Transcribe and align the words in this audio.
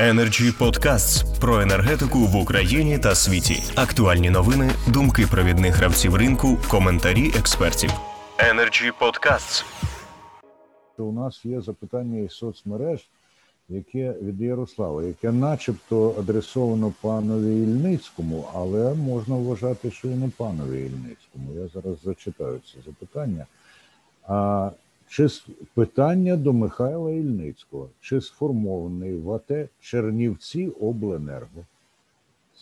Energy 0.00 0.58
Podcasts 0.58 1.40
про 1.40 1.60
енергетику 1.60 2.18
в 2.18 2.36
Україні 2.36 2.98
та 2.98 3.14
світі. 3.14 3.62
Актуальні 3.76 4.30
новини, 4.30 4.70
думки 4.88 5.26
провідних 5.30 5.74
гравців 5.74 6.14
ринку, 6.14 6.58
коментарі 6.70 7.32
експертів. 7.38 7.90
Energy 8.38 8.92
Podcasts. 9.00 9.64
У 10.98 11.12
нас 11.12 11.44
є 11.44 11.60
запитання 11.60 12.18
із 12.18 12.32
соцмереж, 12.32 13.08
яке 13.68 14.12
від 14.22 14.40
Ярослава, 14.40 15.02
яке 15.02 15.32
начебто 15.32 16.14
адресовано 16.18 16.92
панові 17.00 17.62
Ільницькому, 17.62 18.48
але 18.54 18.94
можна 18.94 19.34
вважати, 19.34 19.90
що 19.90 20.08
і 20.08 20.14
не 20.14 20.28
панові 20.36 20.78
Ільницькому. 20.78 21.62
Я 21.62 21.68
зараз 21.74 21.96
зачитаю 22.04 22.60
це 22.72 22.78
запитання. 22.86 23.46
А 24.28 24.70
чи 25.10 25.28
питання 25.74 26.36
до 26.36 26.52
Михайла 26.52 27.10
Ільницького, 27.10 27.88
чи 28.00 28.20
сформований 28.20 29.16
в 29.16 29.32
АТ 29.32 29.68
Чернівці 29.80 30.68
Обленерго 30.80 31.64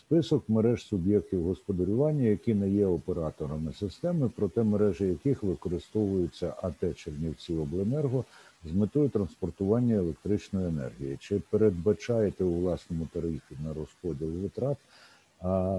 список 0.08 0.48
мереж 0.48 0.86
суб'єктів 0.86 1.42
господарювання, 1.42 2.22
які 2.22 2.54
не 2.54 2.70
є 2.70 2.86
операторами 2.86 3.72
системи, 3.72 4.30
проте 4.36 4.62
мережі 4.62 5.04
яких 5.04 5.42
використовуються 5.42 6.54
АТ 6.62 6.96
Чернівці 6.96 7.54
Обленерго 7.54 8.24
з 8.64 8.72
метою 8.72 9.08
транспортування 9.08 9.94
електричної 9.94 10.68
енергії? 10.68 11.16
Чи 11.20 11.40
передбачаєте 11.50 12.44
у 12.44 12.60
власному 12.60 13.08
тарифі 13.12 13.56
на 13.64 13.74
розподіл 13.74 14.28
витрат 14.28 14.76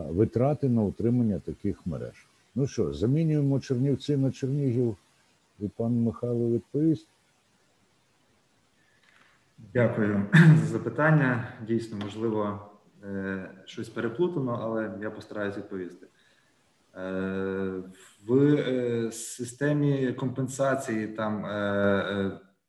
витрати 0.09 0.69
на 0.69 0.81
утримання 0.81 1.39
таких 1.39 1.87
мереж? 1.87 2.27
Ну 2.55 2.67
що, 2.67 2.93
замінюємо 2.93 3.59
Чернівці 3.59 4.17
на 4.17 4.31
Чернігів? 4.31 4.97
І 5.59 5.67
пан 5.67 5.91
Михайло 5.91 6.49
відповість. 6.49 7.07
Дякую 9.73 10.25
за 10.33 10.65
запитання. 10.65 11.47
Дійсно, 11.67 11.97
можливо, 12.03 12.69
е, 13.03 13.49
щось 13.65 13.89
переплутано, 13.89 14.59
але 14.63 14.91
я 15.01 15.11
постараюсь 15.11 15.57
відповісти. 15.57 16.07
Е, 16.95 17.01
в 18.27 18.33
е, 18.33 19.11
системі 19.11 20.13
компенсації 20.13 21.07
там 21.07 21.45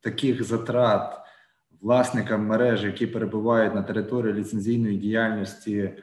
таких 0.01 0.45
затрат 0.45 1.17
власникам 1.81 2.47
мережі, 2.47 2.87
які 2.87 3.07
перебувають 3.07 3.75
на 3.75 3.83
території 3.83 4.35
ліцензійної 4.35 4.97
діяльності 4.97 5.95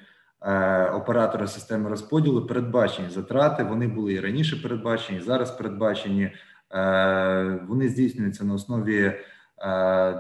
оператора 0.93 1.47
системи 1.47 1.89
розподілу, 1.89 2.47
передбачені 2.47 3.09
затрати. 3.09 3.63
Вони 3.63 3.87
були 3.87 4.13
і 4.13 4.19
раніше 4.19 4.55
передбачені, 4.55 5.19
і 5.19 5.21
зараз 5.21 5.51
передбачені. 5.51 6.31
Е, 6.73 7.59
вони 7.67 7.89
здійснюються 7.89 8.43
на 8.43 8.53
основі 8.53 9.01
е, 9.03 9.15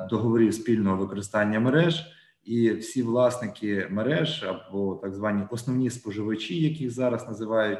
договорів 0.09 0.53
спільного 0.53 0.97
використання 0.97 1.59
мереж, 1.59 2.05
і 2.43 2.71
всі 2.71 3.03
власники 3.03 3.87
мереж 3.89 4.43
або 4.43 4.95
так 4.95 5.13
звані 5.13 5.43
основні 5.49 5.89
споживачі, 5.89 6.61
яких 6.61 6.91
зараз 6.91 7.27
називають, 7.27 7.79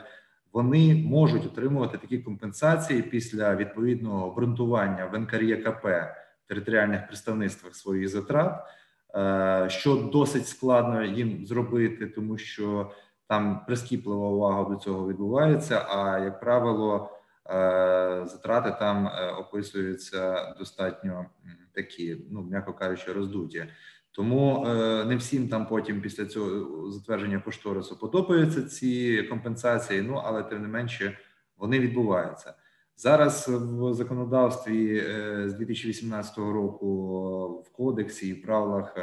вони 0.54 0.96
можуть 0.96 1.46
отримувати 1.46 1.98
такі 1.98 2.18
компенсації 2.18 3.02
після 3.02 3.56
відповідного 3.56 4.28
обґрунтування 4.28 5.06
в 5.06 5.20
НКРЄКП 5.20 5.88
територіальних 6.48 7.08
представництвах 7.08 7.76
своїх 7.76 8.10
затрат, 8.10 8.64
е, 9.16 9.70
що 9.70 9.96
досить 9.96 10.48
складно 10.48 11.04
їм 11.04 11.46
зробити, 11.46 12.08
тому 12.08 12.38
що 12.38 12.92
там 13.28 13.66
прискіплива 13.66 14.28
увага 14.28 14.70
до 14.70 14.76
цього 14.76 15.08
відбувається. 15.08 15.86
А 15.90 16.20
як 16.20 16.40
правило, 16.40 17.17
затрати 18.26 18.76
там 18.80 19.08
е, 19.08 19.32
описуються 19.32 20.54
достатньо 20.60 21.26
такі, 21.74 22.18
ну 22.32 22.42
м'яко 22.42 22.74
кажучи, 22.74 23.14
роздуті. 23.14 23.66
Тому 24.12 24.66
е, 24.68 25.06
не 25.06 25.16
всім 25.16 25.50
там 25.50 25.68
потім 25.68 26.02
після 26.02 26.26
цього 26.26 26.92
затвердження 26.92 27.40
кошторису 27.40 28.00
подобаються 28.00 28.64
ці 28.64 29.24
компенсації. 29.24 30.02
Ну 30.02 30.22
але 30.26 30.44
тим 30.44 30.62
не 30.62 30.68
менше 30.68 31.18
вони 31.58 31.80
відбуваються 31.80 32.54
зараз. 32.98 33.50
В 33.50 33.94
законодавстві 33.94 35.04
з 35.46 35.54
2018 35.54 36.38
року 36.38 37.48
в 37.66 37.70
кодексі 37.72 38.30
і 38.30 38.34
правилах 38.34 38.96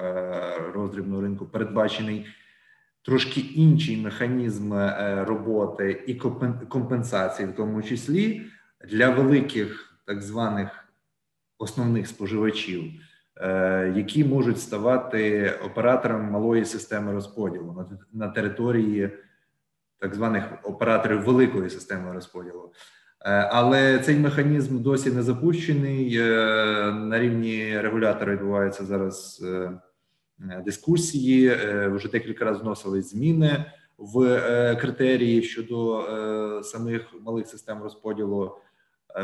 роздрібного 0.75 1.23
ринку 1.23 1.47
передбачений 1.47 2.27
трошки 3.05 3.41
інший 3.41 3.97
механізм 3.97 4.73
е, 4.73 5.25
роботи 5.29 6.05
і 6.07 6.15
компенсації, 6.69 7.49
в 7.49 7.55
тому 7.55 7.83
числі 7.83 8.43
для 8.89 9.11
великих 9.11 9.99
так 10.05 10.23
званих 10.23 10.69
основних 11.59 12.07
споживачів, 12.07 12.85
е, 13.37 13.93
які 13.97 14.25
можуть 14.25 14.61
ставати 14.61 15.51
операторами 15.65 16.31
малої 16.31 16.65
системи 16.65 17.13
розподілу 17.13 17.87
на 18.13 18.29
території 18.29 19.11
так 19.99 20.15
званих 20.15 20.45
операторів 20.63 21.23
великої 21.23 21.71
системи 21.71 22.13
розподілу. 22.13 22.73
Е, 23.21 23.31
але 23.53 23.99
цей 23.99 24.19
механізм 24.19 24.83
досі 24.83 25.11
не 25.11 25.23
запущений. 25.23 26.19
На 26.93 27.19
рівні 27.19 27.81
регулятора 27.81 28.33
відбувається 28.33 28.85
зараз 28.85 29.45
дискусії. 30.39 31.49
Е, 31.49 31.89
вже 31.89 32.09
декілька 32.09 32.45
разів 32.45 32.63
вносили 32.63 33.03
зміни 33.03 33.65
в 33.99 34.23
е, 34.23 34.77
критерії 34.77 35.43
щодо 35.43 36.63
самих 36.63 37.15
малих 37.21 37.47
систем 37.47 37.83
розподілу. 37.83 38.57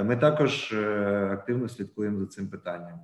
Ми 0.04 0.16
також 0.16 0.72
активно 1.32 1.68
слідкуємо 1.68 2.20
за 2.20 2.26
цим 2.26 2.48
питанням. 2.48 2.98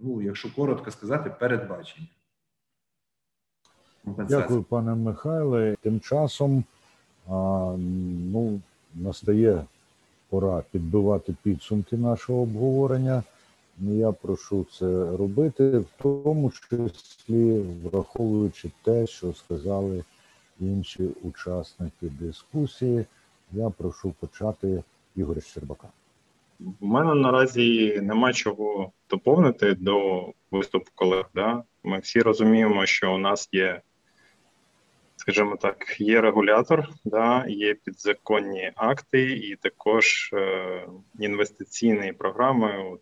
Ну, 0.00 0.22
якщо 0.22 0.54
коротко 0.54 0.90
сказати, 0.90 1.34
передбачення. 1.40 2.06
Дякую, 4.04 4.62
пане 4.62 4.94
Михайле. 4.94 5.76
Тим 5.82 6.00
часом 6.00 6.64
а, 7.28 7.32
ну, 8.32 8.60
настає 8.94 9.64
пора 10.28 10.62
підбивати 10.70 11.34
підсумки 11.42 11.96
нашого 11.96 12.42
обговорення. 12.42 13.22
Я 13.80 14.12
прошу 14.12 14.66
це 14.72 15.16
робити, 15.16 15.78
в 15.78 15.86
тому 16.02 16.50
числі 16.50 17.58
враховуючи 17.58 18.70
те, 18.82 19.06
що 19.06 19.32
сказали 19.32 20.04
інші 20.60 21.08
учасники 21.22 22.06
дискусії. 22.20 23.04
Я 23.52 23.70
прошу 23.70 24.14
почати 24.20 24.82
Ігоря 25.16 25.40
Щербака. 25.40 25.88
У 26.80 26.86
мене 26.86 27.14
наразі 27.14 28.00
нема 28.02 28.32
чого 28.32 28.92
доповнити 29.10 29.74
до 29.74 30.26
виступу 30.50 30.90
колег. 30.94 31.30
Да? 31.34 31.62
Ми 31.84 31.98
всі 31.98 32.20
розуміємо, 32.20 32.86
що 32.86 33.14
у 33.14 33.18
нас 33.18 33.48
є, 33.52 33.80
скажімо 35.16 35.56
так, 35.56 36.00
є 36.00 36.20
регулятор, 36.20 36.88
да? 37.04 37.46
є 37.48 37.74
підзаконні 37.74 38.72
акти, 38.74 39.32
і 39.32 39.56
також 39.56 40.30
е, 40.32 40.86
інвестиційні 41.18 42.12
програми 42.12 42.98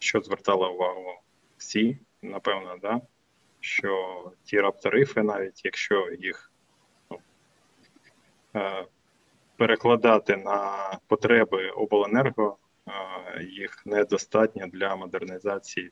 що 0.00 0.20
звертали 0.20 0.68
увагу 0.68 1.14
всі, 1.58 1.98
напевно, 2.22 2.76
да? 2.82 3.00
що 3.60 4.32
ті 4.44 4.60
раптарифи, 4.60 5.22
навіть 5.22 5.64
якщо 5.64 6.10
їх 6.18 6.52
ну, 7.10 7.18
е, 8.56 8.86
перекладати 9.56 10.36
на 10.36 10.90
потреби 11.06 11.70
обленерго, 11.70 12.56
е, 12.88 13.42
їх 13.44 13.86
недостатньо 13.86 14.66
для 14.66 14.96
модернізації 14.96 15.90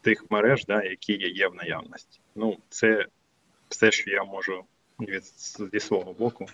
тих 0.00 0.30
мереж, 0.30 0.64
да, 0.66 0.82
які 0.82 1.12
є 1.12 1.48
в 1.48 1.54
наявності. 1.54 2.20
Ну, 2.34 2.58
це 2.68 3.06
все, 3.68 3.90
що 3.90 4.10
я 4.10 4.24
можу 4.24 4.64
від 5.00 5.24
зі 5.72 5.80
свого 5.80 6.12
боку 6.12 6.46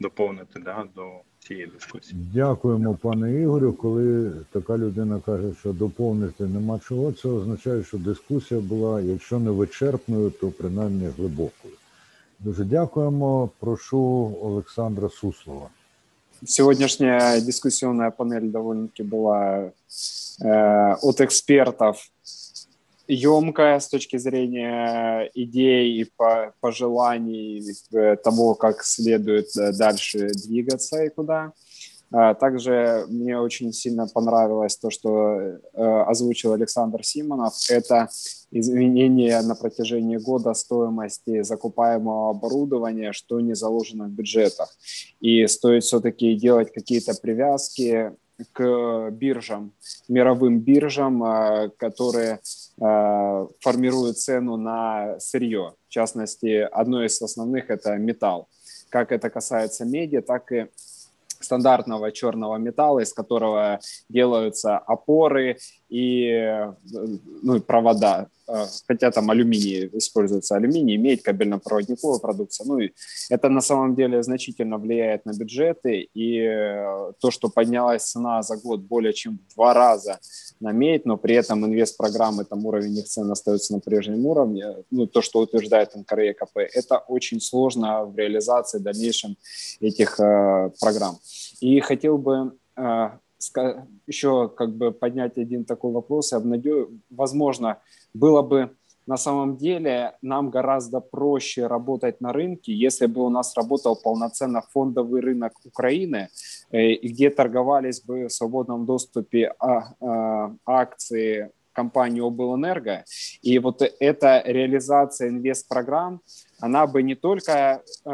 доповнити 0.00 0.60
да, 0.60 0.88
до 0.94 1.20
цієї 1.47 1.67
дискусії. 1.67 2.21
Дякуємо, 2.33 2.97
пане 3.01 3.41
Ігорю. 3.41 3.73
Коли 3.73 4.31
така 4.51 4.77
людина 4.77 5.21
каже, 5.25 5.53
що 5.59 5.73
доповнити 5.73 6.43
нема 6.43 6.79
чого, 6.87 7.11
це 7.11 7.29
означає, 7.29 7.83
що 7.83 7.97
дискусія 7.97 8.59
була, 8.59 9.01
якщо 9.01 9.39
не 9.39 9.51
вичерпною, 9.51 10.29
то 10.29 10.47
принаймні 10.47 11.09
глибокою. 11.17 11.73
Дуже 12.39 12.63
дякуємо. 12.63 13.49
Прошу 13.59 13.97
Олександра 14.41 15.09
Суслова. 15.09 15.69
Сегодняшняя 16.45 17.41
дискуссионная 17.41 18.11
панель 18.11 18.51
довольно-таки 18.51 19.03
была 19.03 19.71
э, 20.41 20.95
от 21.01 21.21
экспертов 21.21 21.97
емкая 23.10 23.80
с 23.80 23.88
точки 23.88 24.16
зрения 24.18 25.30
идей 25.34 26.00
и 26.00 26.10
пожеланий 26.60 27.62
э, 27.92 28.16
того, 28.16 28.54
как 28.54 28.82
следует 28.84 29.48
э, 29.56 29.72
дальше 29.72 30.28
двигаться 30.28 31.02
и 31.02 31.08
куда. 31.08 31.52
А, 32.12 32.34
также 32.34 33.04
мне 33.08 33.38
очень 33.38 33.72
сильно 33.72 34.06
понравилось 34.06 34.76
то, 34.76 34.90
что 34.90 35.40
э, 35.40 35.58
озвучил 36.06 36.52
Александр 36.52 37.04
Симонов. 37.04 37.54
Это 37.68 38.08
изменение 38.52 39.40
на 39.42 39.54
протяжении 39.54 40.16
года 40.16 40.54
стоимости 40.54 41.42
закупаемого 41.42 42.30
оборудования, 42.30 43.12
что 43.12 43.40
не 43.40 43.54
заложено 43.54 44.06
в 44.06 44.10
бюджетах. 44.10 44.68
И 45.20 45.46
стоит 45.46 45.82
все-таки 45.82 46.34
делать 46.34 46.72
какие-то 46.72 47.14
привязки 47.14 48.12
к 48.52 49.10
биржам, 49.10 49.72
мировым 50.08 50.60
биржам, 50.60 51.70
которые 51.76 52.40
Э, 52.80 53.46
формирует 53.60 54.18
цену 54.18 54.56
на 54.56 55.20
сырье. 55.20 55.74
В 55.88 55.90
частности, 55.90 56.66
одно 56.72 57.04
из 57.04 57.20
основных– 57.20 57.64
это 57.68 57.96
металл. 57.96 58.48
Как 58.88 59.12
это 59.12 59.28
касается 59.28 59.84
меди, 59.84 60.20
так 60.22 60.50
и 60.50 60.68
стандартного 61.40 62.10
черного 62.10 62.56
металла, 62.56 63.00
из 63.00 63.12
которого 63.12 63.80
делаются 64.08 64.78
опоры 64.78 65.58
и 65.90 66.68
ну, 67.42 67.60
провода. 67.60 68.28
Э, 68.50 68.66
хотя 68.88 69.10
там 69.10 69.30
алюминий 69.30 69.90
используется, 69.92 70.56
алюминий, 70.56 70.96
медь, 70.96 71.22
кабельно-проводниковая 71.22 72.18
продукция. 72.18 72.66
Ну, 72.66 72.78
и 72.78 72.90
это 73.30 73.48
на 73.48 73.60
самом 73.60 73.94
деле 73.94 74.22
значительно 74.22 74.78
влияет 74.78 75.24
на 75.24 75.32
бюджеты, 75.32 76.08
и 76.14 76.38
э, 76.38 77.12
то, 77.20 77.30
что 77.30 77.48
поднялась 77.48 78.04
цена 78.04 78.42
за 78.42 78.56
год 78.56 78.80
более 78.80 79.12
чем 79.12 79.38
в 79.38 79.54
два 79.54 79.74
раза 79.74 80.18
на 80.60 80.72
медь, 80.72 81.06
но 81.06 81.16
при 81.16 81.34
этом 81.34 81.64
инвест-программы, 81.64 82.44
там 82.44 82.66
уровень 82.66 82.98
их 82.98 83.06
цен 83.06 83.30
остается 83.30 83.72
на 83.72 83.80
прежнем 83.80 84.26
уровне, 84.26 84.64
ну, 84.90 85.06
то, 85.06 85.22
что 85.22 85.40
утверждает 85.40 85.94
НКРЕКП, 85.94 86.58
это 86.74 86.98
очень 86.98 87.40
сложно 87.40 88.04
в 88.04 88.16
реализации 88.16 88.78
в 88.78 88.82
дальнейшем 88.82 89.36
этих 89.80 90.18
э, 90.18 90.70
программ. 90.80 91.18
И 91.60 91.80
хотел 91.80 92.18
бы 92.18 92.52
э, 92.76 93.10
еще 94.06 94.48
как 94.48 94.76
бы 94.76 94.92
поднять 94.92 95.38
один 95.38 95.64
такой 95.64 95.92
вопрос 95.92 96.32
и 96.32 96.36
обнадежить, 96.36 96.88
возможно, 97.10 97.78
было 98.14 98.42
бы 98.42 98.70
на 99.06 99.16
самом 99.16 99.56
деле 99.56 100.12
нам 100.22 100.50
гораздо 100.50 101.00
проще 101.00 101.66
работать 101.66 102.20
на 102.20 102.32
рынке, 102.32 102.72
если 102.72 103.06
бы 103.06 103.22
у 103.22 103.28
нас 103.28 103.56
работал 103.56 103.96
полноценно 103.96 104.62
фондовый 104.72 105.20
рынок 105.20 105.52
Украины, 105.64 106.28
э, 106.70 106.94
где 106.94 107.30
торговались 107.30 108.02
бы 108.02 108.26
в 108.26 108.32
свободном 108.32 108.86
доступе 108.86 109.52
а, 109.58 109.94
а, 110.00 110.54
акции 110.64 111.50
компании 111.80 112.20
Облэнерго. 112.20 113.04
И 113.42 113.58
вот 113.58 113.82
эта 114.00 114.42
реализация 114.46 115.28
инвест-программ, 115.28 116.20
она 116.60 116.86
бы 116.86 117.02
не 117.02 117.14
только 117.14 117.52
э, 117.52 118.10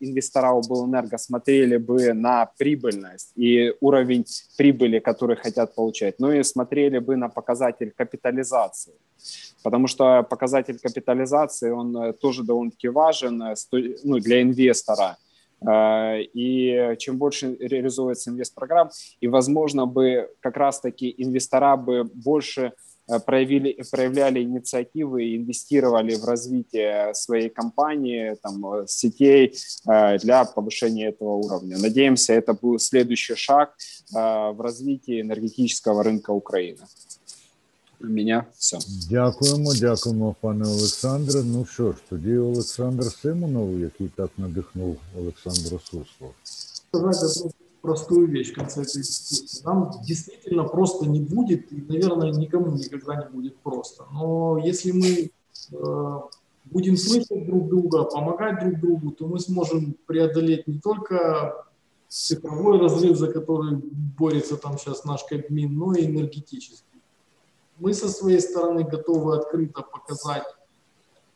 инвестора 0.00 0.50
Облэнерго 0.50 1.18
смотрели 1.18 1.78
бы 1.78 2.12
на 2.12 2.46
прибыльность 2.58 3.32
и 3.36 3.72
уровень 3.80 4.24
прибыли, 4.58 4.98
который 4.98 5.36
хотят 5.36 5.74
получать, 5.74 6.20
но 6.20 6.32
и 6.32 6.42
смотрели 6.44 6.98
бы 6.98 7.16
на 7.16 7.28
показатель 7.28 7.90
капитализации. 7.96 8.92
Потому 9.62 9.88
что 9.88 10.22
показатель 10.22 10.78
капитализации, 10.78 11.70
он 11.70 11.96
э, 11.96 12.12
тоже 12.12 12.42
довольно-таки 12.42 12.88
важен 12.88 13.42
э, 13.42 13.54
ну, 14.04 14.18
для 14.18 14.42
инвестора. 14.42 15.16
Э, 15.66 16.20
и 16.20 16.96
чем 16.98 17.16
больше 17.16 17.56
реализуется 17.60 18.30
инвест-программ, 18.30 18.90
и, 19.22 19.28
возможно, 19.28 19.86
бы 19.86 20.28
как 20.40 20.56
раз-таки 20.56 21.14
инвестора 21.18 21.76
бы 21.76 22.04
больше 22.04 22.72
проявили, 23.25 23.83
проявляли 23.91 24.43
инициативы 24.43 25.25
и 25.25 25.37
инвестировали 25.37 26.15
в 26.15 26.25
развитие 26.25 27.13
своей 27.13 27.49
компании, 27.49 28.35
там, 28.41 28.65
э, 28.73 28.85
сетей 28.87 29.55
э, 29.87 30.17
для 30.19 30.45
повышения 30.45 31.09
этого 31.09 31.35
уровня. 31.35 31.77
Надеемся, 31.77 32.33
это 32.33 32.53
будет 32.53 32.81
следующий 32.81 33.35
шаг 33.35 33.75
в 34.11 34.55
развитии 34.59 35.21
энергетического 35.21 36.03
рынка 36.03 36.31
Украины. 36.31 36.85
У 38.03 38.07
меня 38.07 38.45
все. 38.57 38.77
Дякуємо, 39.09 39.73
дякуємо, 39.73 40.35
пане 40.41 40.65
Олександре. 40.65 41.43
Ну 41.43 41.65
що 41.65 41.91
ж, 41.91 41.97
тоді 42.09 42.37
Олександр 42.37 43.03
Симонов, 43.03 43.79
який 43.79 44.07
так 44.15 44.29
надихнув 44.37 44.97
Олександра 45.17 45.79
Суслова. 45.79 46.33
Простую 47.86 48.26
вещь 48.26 48.52
в 48.52 48.54
конце 48.54 48.82
этой 48.82 49.02
дискуссии. 49.02 49.64
Нам 49.64 49.90
действительно 50.02 50.64
просто 50.64 51.08
не 51.08 51.20
будет, 51.20 51.72
и, 51.72 51.82
наверное, 51.88 52.32
никому 52.32 52.72
никогда 52.72 53.14
не 53.14 53.28
будет 53.28 53.56
просто. 53.58 54.04
Но 54.12 54.58
если 54.58 54.90
мы 54.90 55.30
э, 55.72 56.20
будем 56.64 56.96
слышать 56.96 57.46
друг 57.46 57.68
друга, 57.68 58.04
помогать 58.04 58.60
друг 58.60 58.80
другу, 58.80 59.10
то 59.12 59.26
мы 59.26 59.38
сможем 59.38 59.96
преодолеть 60.06 60.66
не 60.66 60.80
только 60.80 61.64
цифровой 62.08 62.78
разрыв, 62.78 63.16
за 63.16 63.32
который 63.32 63.76
борется 64.18 64.56
там 64.56 64.78
сейчас 64.78 65.04
наш 65.04 65.24
Кабмин, 65.24 65.72
но 65.74 65.94
и 65.94 66.06
энергетический. 66.06 67.00
Мы 67.78 67.94
со 67.94 68.08
своей 68.08 68.40
стороны 68.40 68.82
готовы 68.84 69.36
открыто 69.36 69.82
показать 69.82 70.44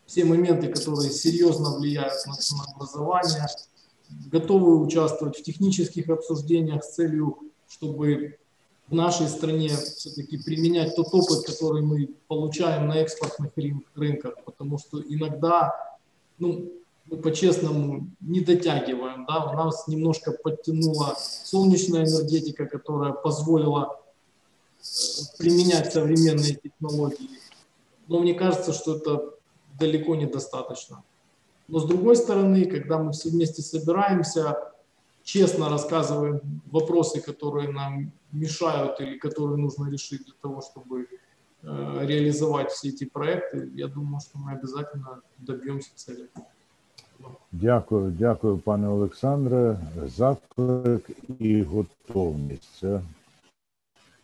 все 0.06 0.24
моменты, 0.24 0.66
которые 0.68 1.10
серьезно 1.10 1.76
влияют 1.76 2.26
на 2.26 2.34
ценообразование, 2.34 3.46
готовы 4.30 4.80
участвовать 4.80 5.38
в 5.38 5.42
технических 5.42 6.08
обсуждениях 6.08 6.84
с 6.84 6.94
целью, 6.94 7.38
чтобы 7.68 8.38
в 8.88 8.94
нашей 8.94 9.28
стране 9.28 9.68
все-таки 9.68 10.36
применять 10.38 10.96
тот 10.96 11.08
опыт, 11.12 11.46
который 11.46 11.82
мы 11.82 12.08
получаем 12.26 12.88
на 12.88 12.98
экспортных 12.98 13.52
рынках, 13.94 14.34
потому 14.44 14.78
что 14.78 15.00
иногда, 15.00 15.74
ну, 16.38 16.72
мы 17.06 17.16
по-честному 17.18 18.08
не 18.20 18.40
дотягиваем, 18.40 19.26
да, 19.26 19.44
у 19.44 19.54
нас 19.54 19.86
немножко 19.88 20.32
подтянула 20.32 21.16
солнечная 21.16 22.04
энергетика, 22.04 22.66
которая 22.66 23.12
позволила 23.12 24.00
э, 24.80 24.84
применять 25.38 25.92
современные 25.92 26.54
технологии. 26.54 27.30
Но 28.08 28.20
мне 28.20 28.34
кажется, 28.34 28.72
что 28.72 28.96
это 28.96 29.34
далеко 29.78 30.16
недостаточно. 30.16 31.02
Но 31.69 31.79
с 31.79 31.85
другой 31.85 32.15
стороны, 32.15 32.65
когда 32.65 32.99
мы 32.99 33.11
все 33.11 33.29
вместе 33.29 33.61
собираемся, 33.61 34.57
честно 35.23 35.69
рассказываем 35.69 36.41
вопросы, 36.71 37.21
которые 37.21 37.69
нам 37.69 38.11
мешают 38.31 38.99
или 39.01 39.17
которые 39.17 39.57
нужно 39.57 39.89
решить 39.89 40.25
для 40.25 40.35
того, 40.41 40.61
чтобы 40.61 41.07
э, 41.63 42.05
реализовать 42.05 42.71
все 42.71 42.89
эти 42.89 43.05
проекты, 43.05 43.71
я 43.73 43.87
думаю, 43.87 44.19
что 44.19 44.37
мы 44.37 44.51
обязательно 44.51 45.21
добьемся 45.37 45.89
цели. 45.95 46.29
Дякую, 47.51 48.11
дякую, 48.11 48.57
пане 48.57 48.87
Олександре. 48.87 49.77
Заклик 50.05 51.09
і 51.39 51.61
готовність. 51.61 52.69
Це 52.79 53.01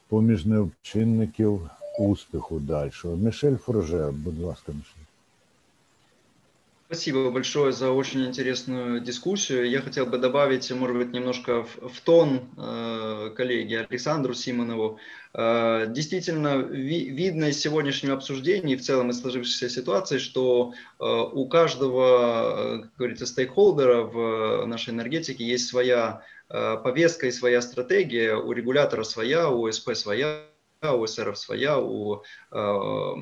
поміж 0.07 0.45
чинників 0.81 1.69
успіху 1.99 2.59
далі. 2.59 2.91
Мішель 3.05 3.55
Форже, 3.55 4.11
будь 4.11 4.39
ласка, 4.39 4.71
Мішель. 4.71 5.04
Спасибо 6.86 7.30
большое 7.32 7.72
за 7.72 7.90
очень 7.90 8.24
интересную 8.24 9.00
дискуссию. 9.00 9.68
Я 9.68 9.80
хотел 9.80 10.06
бы 10.06 10.18
добавить, 10.18 10.70
может 10.70 10.96
быть, 10.96 11.12
немножко 11.12 11.64
в, 11.64 11.88
в 11.88 12.00
тон 12.00 12.48
э, 12.56 13.32
коллеги 13.36 13.74
Александру 13.90 14.34
Симонову. 14.34 15.00
Э, 15.34 15.86
действительно, 15.88 16.58
ви, 16.58 17.10
видно 17.10 17.46
из 17.46 17.58
сегодняшнего 17.58 18.14
обсуждения 18.14 18.74
и 18.74 18.76
в 18.76 18.82
целом 18.82 19.10
из 19.10 19.20
сложившейся 19.20 19.68
ситуации, 19.68 20.18
что 20.18 20.75
э, 21.00 21.04
у 21.04 21.49
каждого, 21.49 22.82
как 22.82 22.96
говорится, 22.96 23.26
стейкхолдера 23.26 24.02
в 24.02 24.66
нашей 24.66 24.90
энергетике 24.90 25.44
есть 25.44 25.66
своя 25.66 26.22
э, 26.49 26.76
повестка 26.84 27.26
и 27.26 27.32
своя 27.32 27.62
стратегия, 27.62 28.37
у 28.37 28.52
регулятора 28.52 29.02
своя, 29.02 29.50
у 29.50 29.68
СП 29.72 29.96
своя 29.96 30.44
у 30.83 31.06
СРФ 31.06 31.37
своя, 31.38 31.78
у 31.78 32.23
э, 32.52 33.14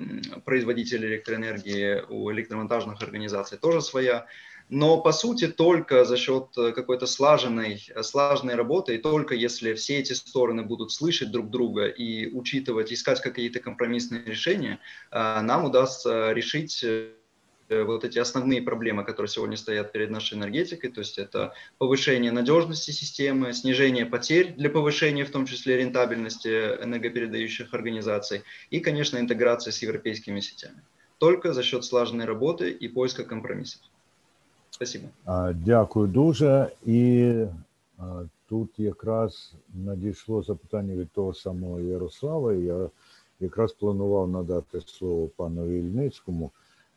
производителей 0.45 1.09
электроэнергии, 1.09 2.03
у 2.09 2.31
электромонтажных 2.33 3.01
организаций 3.03 3.59
тоже 3.59 3.81
своя. 3.81 4.27
Но 4.71 4.99
по 5.01 5.13
сути 5.13 5.47
только 5.47 6.07
за 6.07 6.17
счет 6.17 6.49
какой-то 6.55 7.07
слаженной, 7.07 7.87
слаженной 8.03 8.55
работы, 8.55 8.95
и 8.95 8.99
только 8.99 9.35
если 9.35 9.75
все 9.75 9.99
эти 9.99 10.15
стороны 10.15 10.63
будут 10.63 10.91
слышать 10.91 11.31
друг 11.31 11.51
друга 11.51 11.87
и 11.87 12.27
учитывать, 12.33 12.91
искать 12.91 13.21
какие-то 13.21 13.61
компромиссные 13.61 14.25
решения, 14.25 14.81
э, 15.11 15.41
нам 15.43 15.65
удастся 15.65 16.33
решить 16.33 16.83
Э, 16.83 17.11
вот 17.70 18.04
эти 18.04 18.18
основные 18.20 18.62
проблемы, 18.62 19.04
которые 19.04 19.30
сегодня 19.30 19.56
стоят 19.56 19.92
перед 19.92 20.10
нашей 20.10 20.38
энергетикой, 20.38 20.90
то 20.90 21.02
есть 21.02 21.20
это 21.20 21.54
повышение 21.78 22.32
надежности 22.32 22.92
системы, 22.92 23.54
снижение 23.54 24.06
потерь 24.06 24.56
для 24.56 24.70
повышения 24.70 25.24
в 25.24 25.32
том 25.32 25.46
числе 25.46 25.78
рентабельности 25.78 26.48
энергопередающих 26.84 27.74
организаций 27.74 28.42
и, 28.72 28.80
конечно, 28.80 29.20
интеграция 29.20 29.72
с 29.72 29.84
европейскими 29.84 30.40
сетями. 30.40 30.82
Только 31.20 31.54
за 31.54 31.64
счет 31.64 31.86
слаженной 31.86 32.26
работы 32.26 32.72
и 32.72 32.88
поиска 32.88 33.24
компромиссов. 33.24 33.82
Спасибо. 34.72 35.10
Дякую 35.54 36.08
дуже. 36.08 36.72
І 36.86 37.34
тут 38.50 38.70
якраз 38.80 39.54
надійшло 39.74 40.42
запитання 40.44 40.96
від 40.96 41.10
того 41.12 41.34
самого 41.34 41.80
Ярослава. 41.80 42.54
Я 42.54 42.90
якраз 43.40 43.74
планував 43.74 44.30
надати 44.30 44.82
слово 44.82 45.28
пану 45.28 45.78
Ільницькому. 45.78 46.52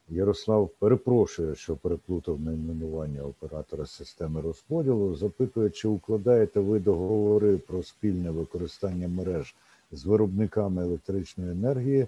Ярослав 0.09 0.69
перепрошує, 0.79 1.55
що 1.55 1.75
переплутав 1.75 2.41
найменування 2.41 3.23
оператора 3.23 3.85
системи 3.85 4.41
розподілу. 4.41 5.15
Запитує, 5.15 5.69
чи 5.69 5.87
укладаєте 5.87 6.59
ви 6.59 6.79
договори 6.79 7.57
про 7.57 7.83
спільне 7.83 8.31
використання 8.31 9.07
мереж 9.07 9.55
з 9.91 10.05
виробниками 10.05 10.83
електричної 10.83 11.51
енергії, 11.51 12.07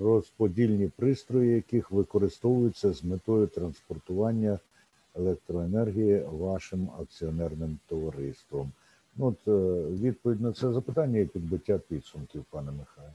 розподільні 0.00 0.90
пристрої, 0.96 1.54
яких 1.54 1.90
використовуються 1.90 2.92
з 2.92 3.04
метою 3.04 3.46
транспортування 3.46 4.58
електроенергії 5.14 6.26
вашим 6.32 6.88
акціонерним 7.00 7.78
товариством. 7.88 8.72
Ну, 9.16 9.26
От 9.26 9.38
відповідь 10.00 10.40
на 10.40 10.52
це 10.52 10.72
запитання 10.72 11.18
і 11.18 11.24
підбиття 11.24 11.78
підсумків, 11.88 12.44
пане 12.50 12.72
Михайло. 12.72 13.12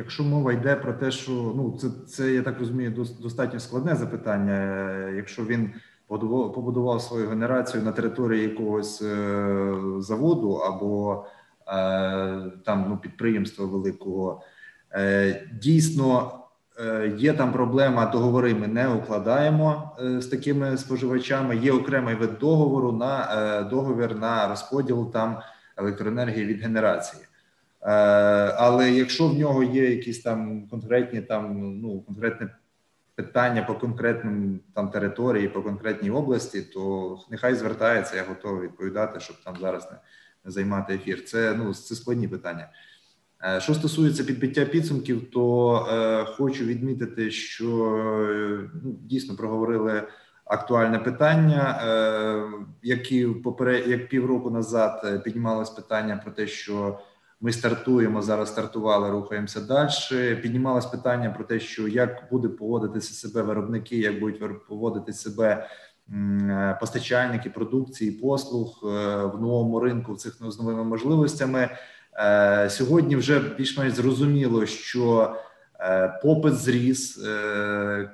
Якщо 0.00 0.24
мова 0.24 0.52
йде 0.52 0.76
про 0.76 0.92
те, 0.92 1.10
що 1.10 1.32
ну 1.32 1.78
це 1.80 1.88
це 2.06 2.32
я 2.32 2.42
так 2.42 2.58
розумію, 2.58 3.06
достатньо 3.22 3.60
складне 3.60 3.96
запитання. 3.96 4.88
Якщо 5.16 5.44
він 5.44 5.72
побудував 6.08 7.02
свою 7.02 7.28
генерацію 7.28 7.82
на 7.82 7.92
території 7.92 8.42
якогось 8.42 9.02
е, 9.02 9.74
заводу 9.98 10.52
або 10.52 11.24
е, 11.68 11.72
там 12.64 12.86
ну, 12.88 12.98
підприємства 13.02 13.66
великого, 13.66 14.42
е, 14.92 15.48
дійсно 15.62 16.36
є 17.16 17.32
там 17.32 17.52
проблема. 17.52 18.06
Договори 18.06 18.54
ми 18.54 18.66
не 18.66 18.88
укладаємо 18.88 19.96
з 20.18 20.26
такими 20.26 20.76
споживачами. 20.76 21.56
Є 21.56 21.72
окремий 21.72 22.14
вид 22.14 22.30
договору 22.40 22.92
на 22.92 23.66
договір 23.70 24.16
на 24.16 24.48
розподіл 24.48 25.12
там 25.12 25.38
електроенергії 25.76 26.46
від 26.46 26.60
генерації. 26.60 27.22
Але 27.80 28.90
якщо 28.90 29.28
в 29.28 29.38
нього 29.38 29.62
є 29.62 29.90
якісь 29.90 30.22
там 30.22 30.68
конкретні 30.68 31.20
там 31.20 31.78
ну 31.80 32.00
конкретне 32.00 32.56
питання 33.14 33.62
по 33.62 33.74
конкретним 33.74 34.60
там 34.74 34.90
території, 34.90 35.48
по 35.48 35.62
конкретній 35.62 36.10
області, 36.10 36.62
то 36.62 37.18
нехай 37.30 37.54
звертається, 37.54 38.16
я 38.16 38.24
готовий 38.24 38.62
відповідати, 38.62 39.20
щоб 39.20 39.36
там 39.44 39.56
зараз 39.60 39.88
не, 39.90 39.98
займати 40.50 40.94
ефір. 40.94 41.24
Це 41.24 41.54
ну 41.58 41.74
це 41.74 41.94
складні 41.94 42.28
питання. 42.28 42.68
Е, 43.44 43.60
що 43.60 43.74
стосується 43.74 44.24
підбиття 44.24 44.64
підсумків, 44.64 45.30
то 45.30 45.76
е, 45.92 46.24
хочу 46.24 46.64
відмітити, 46.64 47.30
що 47.30 47.96
е, 47.96 48.70
дійсно 48.84 49.36
проговорили 49.36 50.02
актуальне 50.44 50.98
питання, 50.98 51.80
е, 51.84 52.42
які 52.82 53.26
поперед 53.26 53.88
як 53.88 54.08
півроку 54.08 54.50
назад 54.50 55.00
е, 55.04 55.18
піднімалось 55.18 55.70
питання 55.70 56.20
про 56.24 56.32
те, 56.32 56.46
що 56.46 56.98
ми 57.40 57.52
стартуємо 57.52 58.22
зараз. 58.22 58.48
Стартували, 58.48 59.10
рухаємося 59.10 59.60
далі. 59.60 60.36
Піднімалось 60.36 60.86
питання 60.86 61.30
про 61.30 61.44
те, 61.44 61.60
що 61.60 61.88
як 61.88 62.28
буде 62.30 62.48
поводитися 62.48 63.14
себе 63.14 63.42
виробники, 63.42 63.96
як 63.96 64.20
будуть 64.20 64.66
поводити 64.68 65.12
себе 65.12 65.66
е, 66.12 66.76
постачальники 66.80 67.50
продукції, 67.50 68.12
послуг 68.12 68.80
е, 68.84 68.86
в 69.24 69.40
новому 69.40 69.80
ринку 69.80 70.12
в 70.12 70.16
цих 70.16 70.36
з 70.40 70.58
новими 70.58 70.84
можливостями. 70.84 71.68
Е, 72.14 72.70
сьогодні 72.70 73.16
вже 73.16 73.40
більш-менш 73.58 73.92
зрозуміло, 73.92 74.66
що 74.66 75.36
попит 76.22 76.54
зріс, 76.54 77.20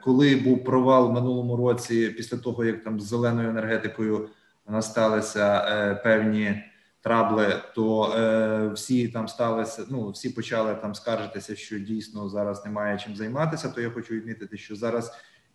коли 0.03 0.37
був 0.37 0.65
провал 0.65 1.09
в 1.09 1.13
минулому 1.13 1.57
році, 1.57 2.09
після 2.17 2.37
того 2.37 2.65
як 2.65 2.85
там 2.85 3.01
з 3.01 3.05
зеленою 3.05 3.49
енергетикою 3.49 4.29
насталися 4.69 5.61
певні 6.05 6.63
трабли, 7.07 7.63
то 7.75 8.15
е, 8.17 8.69
всі 8.69 9.09
там 9.09 9.29
сталися. 9.29 9.87
Ну 9.91 10.11
всі 10.11 10.31
почали 10.31 10.75
там 10.75 10.95
скаржитися, 10.95 11.57
що 11.57 11.79
дійсно 11.79 12.29
зараз 12.29 12.65
немає 12.65 12.99
чим 12.99 13.17
займатися. 13.17 13.69
То 13.69 13.81
я 13.81 13.91
хочу 13.91 14.15
відмітити, 14.15 14.57
що 14.57 14.77
зараз 14.77 15.13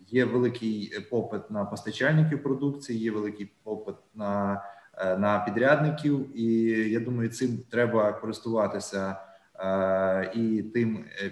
є 0.08 0.26
великий 0.26 1.00
попит 1.10 1.52
на 1.52 1.66
постачальників 1.66 2.44
продукції, 2.44 3.00
є 3.00 3.12
великий 3.12 3.52
попит 3.64 3.96
на 4.16 4.64
е, 4.98 5.18
на 5.18 5.40
підрядників, 5.40 6.40
і 6.40 6.54
я 6.90 7.00
думаю, 7.00 7.30
цим 7.30 7.58
треба 7.70 8.14
користуватися 8.14 9.16
е, 9.60 10.32
і 10.36 10.64
тим 10.64 11.06
е, 11.22 11.32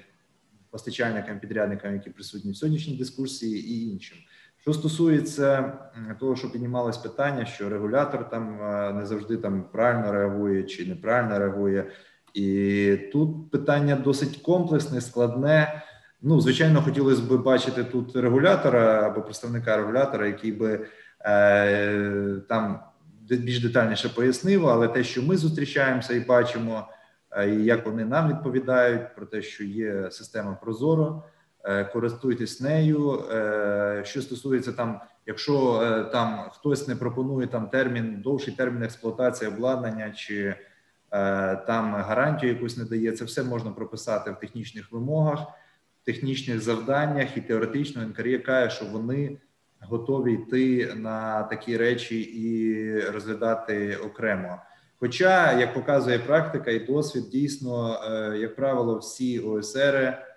постачальникам, 0.69 1.39
підрядникам, 1.39 1.93
які 1.93 2.09
присутні 2.09 2.51
в 2.51 2.55
сьогоднішній 2.55 2.97
дискусії, 2.97 3.69
і 3.69 3.89
іншим. 3.89 4.17
Що 4.69 4.73
стосується 4.73 5.73
того, 6.19 6.35
що 6.35 6.51
піднімалось 6.51 6.97
питання, 6.97 7.45
що 7.45 7.69
регулятор 7.69 8.29
там 8.29 8.61
е, 8.61 8.93
не 8.93 9.05
завжди 9.05 9.38
там 9.38 9.63
правильно 9.71 10.11
реагує 10.11 10.63
чи 10.63 10.85
неправильно 10.85 11.39
реагує, 11.39 11.91
і 12.33 12.97
тут 13.11 13.51
питання 13.51 13.95
досить 13.95 14.38
комплексне, 14.38 15.01
складне. 15.01 15.83
Ну, 16.21 16.41
звичайно, 16.41 16.81
хотілося 16.81 17.21
б 17.21 17.43
бачити 17.43 17.83
тут 17.83 18.15
регулятора 18.15 19.07
або 19.07 19.21
представника 19.21 19.77
регулятора, 19.77 20.27
який 20.27 20.51
би 20.51 20.85
е, 21.25 22.41
там 22.49 22.79
більш 23.29 23.63
детальніше 23.63 24.09
пояснив, 24.09 24.67
але 24.67 24.88
те, 24.88 25.03
що 25.03 25.23
ми 25.23 25.38
зустрічаємося 25.38 26.13
і 26.13 26.19
бачимо, 26.19 26.88
е, 27.31 27.49
і 27.49 27.63
як 27.63 27.85
вони 27.85 28.05
нам 28.05 28.29
відповідають 28.29 29.15
про 29.15 29.25
те, 29.25 29.41
що 29.41 29.63
є 29.63 30.11
система 30.11 30.57
Прозоро. 30.61 31.23
Е, 31.63 31.83
користуйтесь 31.83 32.61
нею. 32.61 33.23
Е, 33.31 34.01
що 34.05 34.21
стосується 34.21 34.71
там, 34.71 35.01
якщо 35.25 35.81
е, 35.81 36.03
там 36.03 36.49
хтось 36.51 36.87
не 36.87 36.95
пропонує 36.95 37.47
там 37.47 37.69
термін, 37.69 38.21
довший 38.23 38.53
термін 38.53 38.83
експлуатації 38.83 39.51
обладнання 39.51 40.11
чи 40.11 40.55
там 41.67 41.93
гарантію 41.95 42.53
якусь 42.53 42.77
не 42.77 42.85
дає, 42.85 43.11
це 43.11 43.25
все 43.25 43.43
можна 43.43 43.71
прописати 43.71 44.31
в 44.31 44.39
технічних 44.39 44.91
вимогах, 44.91 45.39
технічних 46.03 46.61
завданнях 46.61 47.37
і 47.37 47.41
теоретично 47.41 48.01
НКРЄ 48.01 48.39
каже, 48.39 48.75
що 48.75 48.85
вони 48.85 49.37
готові 49.79 50.33
йти 50.33 50.93
на 50.95 51.43
такі 51.43 51.77
речі 51.77 52.21
і 52.21 52.99
розглядати 52.99 53.95
окремо. 53.95 54.57
Хоча, 54.99 55.59
як 55.59 55.73
показує 55.73 56.19
практика 56.19 56.71
і 56.71 56.79
досвід, 56.79 57.29
дійсно, 57.29 57.99
як 58.35 58.55
правило, 58.55 58.97
всі 58.97 59.39
ОСР 59.39 59.95
Е, 59.95 60.28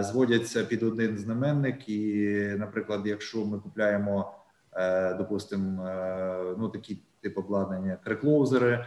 зводяться 0.00 0.64
під 0.64 0.82
один 0.82 1.18
знаменник, 1.18 1.88
і, 1.88 2.26
наприклад, 2.58 3.00
якщо 3.04 3.46
ми 3.46 3.58
купляємо, 3.58 4.34
е, 4.72 5.14
допустимо, 5.14 5.86
е, 5.86 6.54
ну 6.58 6.68
такі 6.68 6.98
тип 7.20 7.38
обладнання 7.38 7.98
креклоузери 8.04 8.86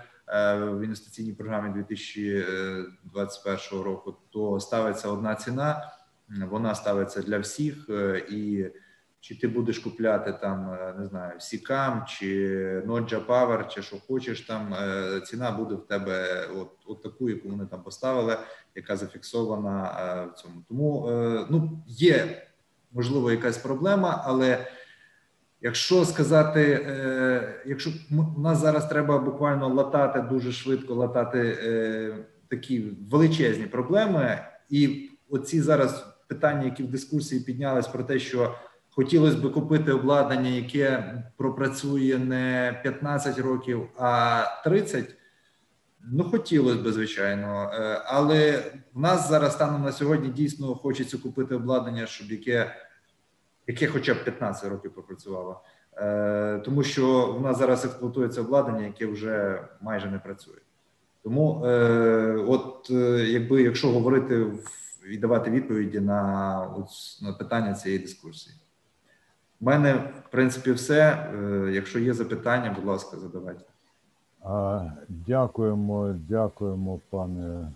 в 0.58 0.84
інвестиційній 0.84 1.34
програмі 1.34 1.74
2021 1.74 3.84
року, 3.84 4.16
то 4.30 4.60
ставиться 4.60 5.10
одна 5.10 5.36
ціна, 5.36 5.92
вона 6.50 6.76
ставиться 6.76 7.22
для 7.22 7.40
всіх 7.40 7.90
і 8.30 8.66
чи 9.22 9.36
ти 9.36 9.48
будеш 9.48 9.80
купляти 9.80 10.34
там, 10.34 10.74
е, 10.74 10.96
не 11.00 11.06
знаю, 11.06 11.40
Сікам 11.40 12.06
чи 12.08 12.84
Ноджа 12.86 13.20
Power, 13.20 13.68
чи 13.68 13.82
що 13.82 13.98
хочеш, 14.08 14.42
там 14.42 14.74
е, 14.74 15.22
ціна 15.22 15.52
буде 15.52 15.76
в 15.76 15.88
тебе 15.88 16.48
от 16.56 16.72
от 16.86 17.04
таку, 17.04 17.30
яку 17.30 17.50
вони 17.50 17.66
там 17.66 17.84
поставили, 17.84 18.38
яка 18.80 18.98
зафіксована 18.98 19.98
е, 20.00 20.26
в 20.26 20.34
цьому. 20.34 20.56
Тому 20.68 21.10
ну 21.50 21.84
є 21.88 22.42
можливо 22.92 23.32
якась 23.32 23.58
проблема, 23.58 24.24
але 24.26 24.68
якщо 25.62 26.06
сказати, 26.06 26.86
якщо 27.66 27.90
у 28.38 28.42
нас 28.42 28.60
зараз 28.60 28.90
треба 28.90 29.20
буквально 29.20 29.74
латати 29.74 30.22
дуже 30.22 30.52
швидко 30.52 30.96
латати 30.96 31.58
такі 32.48 32.92
величезні 33.12 33.66
проблеми, 33.66 34.40
і 34.70 35.10
оці 35.30 35.62
зараз 35.62 36.06
питання, 36.28 36.66
які 36.66 36.84
в 36.84 36.92
дискусії 36.92 37.42
піднялись 37.42 37.88
про 37.88 38.04
те, 38.04 38.20
що 38.20 38.56
Хотілося 39.00 39.38
б 39.38 39.54
купити 39.54 39.92
обладнання, 39.92 40.50
яке 40.50 41.14
пропрацює 41.38 42.18
не 42.18 42.80
15 42.84 43.40
років, 43.40 43.88
а 43.98 44.44
30. 44.64 45.16
Ну, 46.08 46.24
хотілося 46.24 46.82
б, 46.82 46.92
звичайно, 46.92 47.72
е, 47.74 48.02
але 48.06 48.64
в 48.94 49.00
нас 49.00 49.30
зараз 49.30 49.54
станом 49.54 49.84
на 49.84 49.92
сьогодні 49.92 50.30
дійсно 50.30 50.76
хочеться 50.76 51.18
купити 51.18 51.56
обладнання, 51.56 52.06
щоб 52.06 52.32
яке 52.32 52.76
яке 53.68 53.88
хоча 53.88 54.14
б 54.14 54.24
15 54.24 54.72
років 54.72 54.94
пропрацювало. 54.94 55.62
Е, 55.98 56.62
тому 56.66 56.84
що 56.84 57.26
в 57.26 57.42
нас 57.42 57.58
зараз 57.58 57.86
експлуатується 57.86 58.42
обладнання, 58.42 58.86
яке 58.86 59.06
вже 59.06 59.64
майже 59.82 60.12
не 60.12 60.20
працює. 60.20 60.60
Тому, 61.24 61.66
е, 61.66 62.46
от 62.48 62.90
якби 63.28 63.62
якщо 63.62 63.92
говорити 63.92 64.46
і 65.10 65.18
давати 65.18 65.52
відповіді 65.52 66.00
на, 66.00 66.60
на 67.22 67.34
питання 67.34 67.74
цієї 67.74 68.00
дискусії. 68.00 68.56
У 69.62 69.66
мене, 69.66 69.94
в 70.28 70.32
принципі, 70.32 70.72
все. 70.72 71.32
Якщо 71.72 72.00
є 72.00 72.14
запитання, 72.14 72.76
будь 72.76 72.86
ласка, 72.86 73.18
задавайте. 73.18 73.66
Дякуємо, 75.10 76.16
дякуємо, 76.30 77.00
пане 77.10 77.72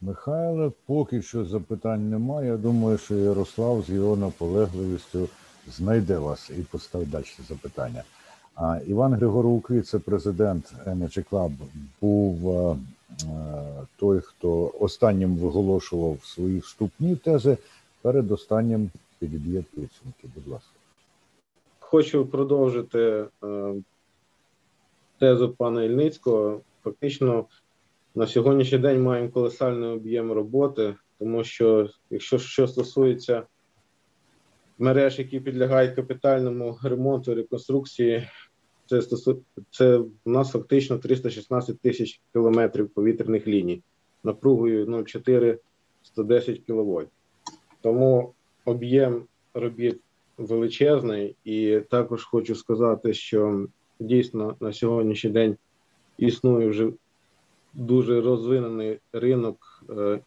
Михайле. 0.00 0.70
Поки 0.86 1.22
що 1.22 1.44
запитань 1.44 2.10
немає. 2.10 2.48
Я 2.48 2.56
думаю, 2.56 2.98
що 2.98 3.14
Ярослав 3.14 3.82
з 3.82 3.90
його 3.90 4.16
наполегливістю 4.16 5.28
знайде 5.68 6.18
вас 6.18 6.50
і 6.58 6.62
поставить 6.62 7.10
далі 7.10 7.24
запитання. 7.48 8.02
Іван 8.86 9.14
Григорук, 9.14 9.70
віце-президент 9.70 10.74
Energy 10.86 11.30
Club, 11.30 11.52
був 12.00 12.76
той, 13.96 14.20
хто 14.20 14.72
останнім 14.80 15.36
виголошував 15.36 16.18
свої 16.24 16.58
вступні 16.58 17.16
тези 17.16 17.56
перед 18.02 18.32
останнім 18.32 18.90
підіб'є 19.18 19.64
підсумки. 19.74 20.28
Будь 20.34 20.48
ласка. 20.48 20.70
Хочу 21.80 22.26
продовжити 22.26 23.24
е, 23.44 23.74
тезу 25.18 25.54
пана 25.58 25.84
Ільницького. 25.84 26.60
Фактично, 26.84 27.46
на 28.14 28.26
сьогоднішній 28.26 28.78
день 28.78 29.02
маємо 29.02 29.28
колосальний 29.28 29.88
об'єм 29.88 30.32
роботи, 30.32 30.94
тому 31.18 31.44
що, 31.44 31.88
якщо 32.10 32.38
що 32.38 32.66
стосується 32.66 33.42
мереж, 34.78 35.18
які 35.18 35.40
підлягають 35.40 35.94
капітальному 35.94 36.78
ремонту, 36.82 37.34
реконструкції, 37.34 38.28
це 38.86 39.02
стосу... 39.02 39.42
це 39.70 39.98
у 39.98 40.30
нас 40.30 40.50
фактично 40.50 40.98
316 40.98 41.80
тисяч 41.80 42.20
кілометрів 42.32 42.88
повітряних 42.88 43.46
ліній 43.46 43.82
напругою 44.24 44.86
0,4 44.86 45.58
110 46.02 46.60
кВт. 46.66 47.08
Тому 47.80 48.34
об'єм 48.64 49.22
робіт 49.54 50.00
величезний, 50.38 51.36
і 51.44 51.80
також 51.90 52.24
хочу 52.24 52.54
сказати, 52.54 53.14
що 53.14 53.66
дійсно 54.06 54.56
на 54.60 54.72
сьогоднішній 54.72 55.30
день 55.30 55.56
існує 56.18 56.68
вже 56.68 56.92
дуже 57.74 58.20
розвинений 58.20 58.98
ринок 59.12 59.84
е, 59.90 60.20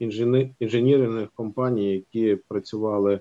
інженерних 0.60 1.30
компаній, 1.36 1.94
які 1.94 2.38
працювали 2.48 3.20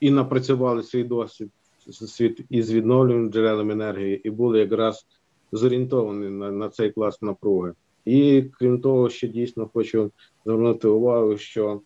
і 0.00 0.10
напрацювали 0.10 0.82
свій 0.82 1.04
досвід 1.04 1.50
світ 1.92 2.40
із 2.50 2.72
відновлюваними 2.72 3.30
джерелами 3.30 3.72
енергії, 3.72 4.20
і 4.24 4.30
були 4.30 4.58
якраз 4.58 5.06
зорієнтовані 5.52 6.28
на, 6.28 6.50
на 6.50 6.68
цей 6.68 6.90
клас 6.90 7.22
напруги. 7.22 7.72
І 8.04 8.44
крім 8.58 8.80
того, 8.80 9.10
ще 9.10 9.28
дійсно 9.28 9.70
хочу 9.72 10.10
звернути 10.44 10.88
увагу, 10.88 11.36
що 11.36 11.80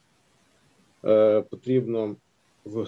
е, 1.05 1.43
потрібно 1.43 2.17
в 2.65 2.87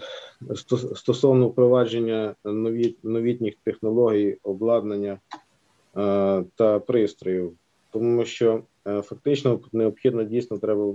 стосовно 0.97 1.49
впровадження 1.49 2.35
нові, 2.45 2.97
новітніх 3.03 3.55
технологій, 3.65 4.37
обладнання 4.43 5.19
е, 5.97 6.45
та 6.55 6.79
пристроїв, 6.79 7.53
тому 7.91 8.25
що 8.25 8.63
е, 8.87 9.03
фактично 9.03 9.61
необхідно 9.73 10.25
дійсно 10.25 10.59
треба. 10.59 10.95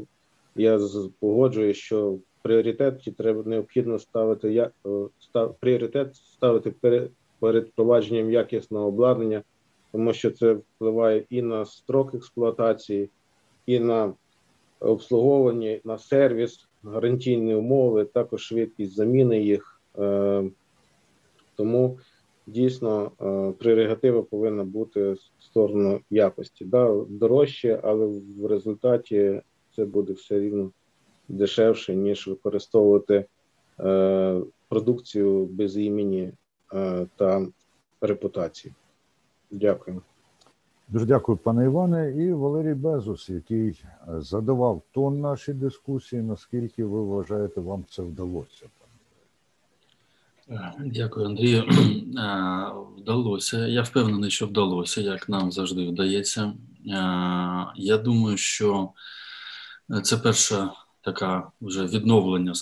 Я 0.55 0.79
погоджую, 1.19 1.73
що 1.73 2.17
пріоритет 2.41 3.17
треба 3.17 3.43
необхідно 3.45 3.99
ставити 3.99 4.53
я 4.53 4.71
е, 4.85 4.89
став 5.19 5.55
пріоритет 5.59 6.15
ставити 6.15 6.71
перед 6.71 7.11
перед 7.39 7.67
впровадженням 7.67 8.31
якісного 8.31 8.87
обладнання, 8.87 9.43
тому 9.91 10.13
що 10.13 10.31
це 10.31 10.53
впливає 10.53 11.25
і 11.29 11.41
на 11.41 11.65
строк 11.65 12.13
експлуатації, 12.13 13.09
і 13.65 13.79
на 13.79 14.13
обслуговування, 14.79 15.79
на 15.83 15.97
сервіс, 15.97 16.68
гарантійні 16.83 17.55
умови, 17.55 18.05
також 18.05 18.41
швидкість 18.41 18.95
заміни 18.95 19.41
їх. 19.41 19.81
Е, 19.99 20.43
тому 21.55 21.99
дійсно 22.47 23.11
е, 23.21 23.51
прерогатива 23.59 24.21
повинна 24.21 24.63
бути 24.63 25.11
в 25.11 25.19
сторону 25.39 25.99
якості. 26.09 26.65
Да, 26.65 27.03
Дорожче, 27.09 27.79
але 27.83 28.05
в 28.39 28.45
результаті 28.45 29.41
це 29.75 29.85
буде 29.85 30.13
все 30.13 30.39
рівно 30.39 30.71
дешевше, 31.27 31.95
ніж 31.95 32.27
використовувати 32.27 33.25
е, 33.79 34.41
продукцію 34.69 35.45
без 35.45 35.77
імені 35.77 36.31
та 37.15 37.47
репутації. 38.01 38.73
Дякую. 39.51 40.01
Дуже 40.89 41.05
дякую, 41.05 41.37
пане 41.37 41.65
Іване, 41.65 42.11
і 42.11 42.33
Валерій 42.33 42.73
Безус, 42.73 43.29
який 43.29 43.83
задавав 44.07 44.81
тон 44.91 45.21
нашій 45.21 45.53
дискусії. 45.53 46.21
Наскільки 46.21 46.85
ви 46.85 47.03
вважаєте, 47.03 47.61
вам 47.61 47.85
це 47.89 48.01
вдалося? 48.01 48.65
Дякую, 50.85 51.25
Андрію. 51.25 51.63
Е, 52.17 52.71
вдалося. 52.97 53.67
Я 53.67 53.81
впевнений, 53.81 54.31
що 54.31 54.47
вдалося, 54.47 55.01
як 55.01 55.29
нам 55.29 55.51
завжди 55.51 55.87
вдається. 55.87 56.41
Е, 56.43 56.53
я 57.75 57.97
думаю, 57.97 58.37
що 58.37 58.89
це 60.03 60.17
перша 60.17 60.71
така 61.01 61.51
вже 61.61 61.85
відновлення 61.85 62.53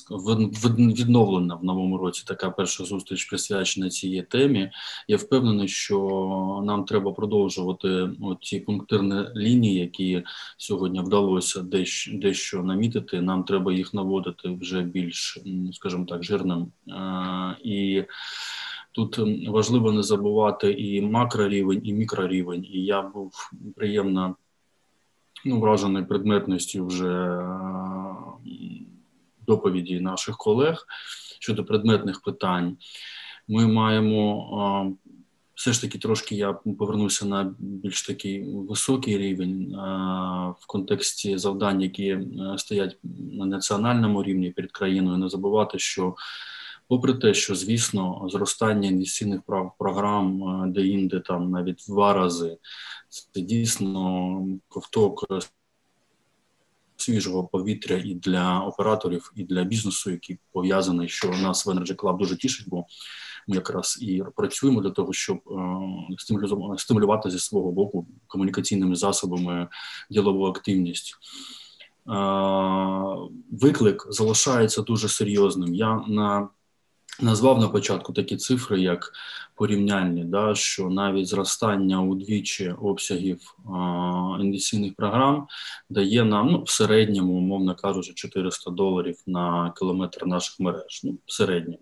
відновлена 0.77 1.55
в 1.55 1.63
новому 1.63 1.97
році. 1.97 2.23
Така 2.27 2.49
перша 2.49 2.83
зустріч 2.83 3.25
присвячена 3.25 3.89
цій 3.89 4.21
темі. 4.29 4.71
Я 5.07 5.17
впевнений, 5.17 5.67
що 5.67 6.63
нам 6.65 6.85
треба 6.85 7.11
продовжувати 7.11 8.09
ті 8.41 8.59
пунктирні 8.59 9.25
лінії, 9.35 9.79
які 9.79 10.23
сьогодні 10.57 10.99
вдалося 11.01 11.61
дещо, 11.61 12.11
дещо 12.13 12.63
намітити. 12.63 13.21
Нам 13.21 13.43
треба 13.43 13.73
їх 13.73 13.93
наводити 13.93 14.49
вже 14.61 14.81
більш, 14.81 15.39
скажімо 15.71 16.05
так, 16.05 16.23
жирним 16.23 16.71
і. 17.63 18.03
Тут 18.91 19.19
важливо 19.47 19.91
не 19.91 20.03
забувати 20.03 20.71
і 20.71 21.01
макрорівень, 21.01 21.81
і 21.83 21.93
мікрорівень. 21.93 22.65
І 22.65 22.85
я 22.85 23.01
був 23.01 23.51
приємно 23.75 24.35
ну, 25.45 25.59
вражений 25.59 26.05
предметністю 26.05 26.85
вже 26.87 27.41
доповіді 29.47 29.99
наших 29.99 30.37
колег 30.37 30.85
щодо 31.39 31.65
предметних 31.65 32.21
питань. 32.21 32.77
Ми 33.47 33.67
маємо 33.67 34.97
все 35.57 35.73
ж 35.73 35.81
таки 35.81 35.97
трошки 35.97 36.35
я 36.35 36.53
повернуся 36.53 37.25
на 37.25 37.55
більш 37.59 38.03
такий 38.07 38.43
високий 38.53 39.17
рівень 39.17 39.75
в 40.59 40.67
контексті 40.67 41.37
завдань, 41.37 41.81
які 41.81 42.19
стоять 42.57 42.97
на 43.31 43.45
національному 43.45 44.23
рівні 44.23 44.51
перед 44.51 44.71
країною. 44.71 45.17
Не 45.17 45.29
забувати, 45.29 45.79
що 45.79 46.15
попри 46.87 47.13
те, 47.13 47.33
що 47.33 47.55
звісно 47.55 48.27
зростання 48.31 48.89
інвестиційних 48.89 49.41
програм 49.79 50.63
де-інде 50.73 51.19
там 51.19 51.51
навіть 51.51 51.85
два 51.87 52.13
рази, 52.13 52.57
це 53.09 53.41
дійсно 53.41 54.45
ковток 54.67 55.25
свіжого 56.97 57.43
повітря 57.43 58.01
і 58.05 58.13
для 58.13 58.59
операторів, 58.59 59.31
і 59.35 59.43
для 59.43 59.63
бізнесу, 59.63 60.11
який 60.11 60.39
пов'язаний, 60.51 61.09
що 61.09 61.29
нас 61.29 61.65
в 61.65 61.69
Energy 61.69 61.95
Club 61.95 62.17
дуже 62.17 62.37
тішить, 62.37 62.69
бо 62.69 62.85
ми 63.47 63.55
якраз 63.55 63.97
і 64.01 64.23
працюємо 64.35 64.81
для 64.81 64.89
того, 64.89 65.13
щоб 65.13 65.37
е, 65.37 66.77
стимулювати 66.77 67.29
зі 67.29 67.39
свого 67.39 67.71
боку 67.71 68.07
комунікаційними 68.27 68.95
засобами 68.95 69.67
ділову 70.09 70.45
активність. 70.45 71.15
Е, 71.15 72.13
виклик 73.51 74.07
залишається 74.09 74.81
дуже 74.81 75.09
серйозним. 75.09 75.75
Я 75.75 76.03
на 76.07 76.49
Назвав 77.21 77.59
на 77.59 77.67
початку 77.67 78.13
такі 78.13 78.37
цифри, 78.37 78.81
як 78.81 79.13
порівняльні, 79.55 80.23
да, 80.23 80.55
що 80.55 80.89
навіть 80.89 81.27
зростання 81.27 82.01
удвічі 82.01 82.71
обсягів 82.81 83.55
інвестиційних 84.39 84.95
програм 84.95 85.47
дає 85.89 86.23
нам 86.23 86.51
ну, 86.51 86.63
в 86.63 86.69
середньому, 86.69 87.33
умовно 87.33 87.75
кажучи, 87.75 88.13
400 88.13 88.71
доларів 88.71 89.17
на 89.27 89.73
кілометр 89.79 90.25
наших 90.25 90.59
мереж. 90.59 91.01
Ну, 91.03 91.17
в 91.25 91.33
середньому. 91.33 91.79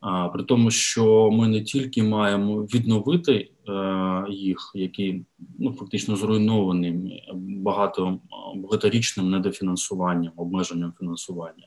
А, 0.00 0.28
При 0.28 0.42
тому, 0.42 0.70
що 0.70 1.30
ми 1.30 1.48
не 1.48 1.60
тільки 1.60 2.02
маємо 2.02 2.62
відновити 2.62 3.50
е, 3.68 4.24
їх, 4.30 4.72
які 4.74 5.24
ну, 5.58 5.72
фактично 5.72 6.16
зруйновані 6.16 7.22
багато 7.34 8.18
багаторічним 8.54 9.30
недофінансуванням, 9.30 10.32
обмеженням 10.36 10.92
фінансування 10.98 11.66